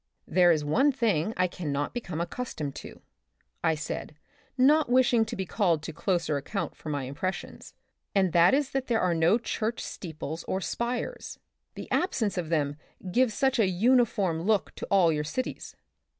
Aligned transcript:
"There 0.37 0.51
is 0.51 0.65
one 0.65 0.91
thing 0.91 1.31
I 1.37 1.45
can 1.45 1.71
not 1.71 1.93
become 1.93 2.17
accus 2.17 2.55
tomed 2.55 2.73
to," 2.77 3.03
I 3.63 3.75
said 3.75 4.15
not 4.57 4.89
wishing 4.89 5.25
to 5.25 5.35
be 5.35 5.45
called 5.45 5.83
to 5.83 5.93
closer 5.93 6.37
account 6.37 6.75
for 6.75 6.89
my 6.89 7.03
impressions," 7.03 7.75
and 8.15 8.33
that 8.33 8.55
is 8.55 8.71
that 8.71 8.87
there 8.87 8.99
are 8.99 9.13
no 9.13 9.37
church 9.37 9.79
steeples 9.81 10.43
or 10.45 10.59
spires. 10.59 11.37
The 11.75 11.87
absence 11.91 12.35
of 12.35 12.49
them 12.49 12.77
gives 13.11 13.35
such 13.35 13.59
a 13.59 13.67
uniform 13.69 14.41
look 14.41 14.73
to 14.77 14.87
all 14.87 15.11
your 15.11 15.23
cities. 15.23 15.75